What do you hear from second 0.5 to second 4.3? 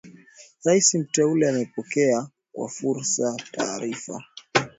Rais Mteule amepokea kwa furaha taarifa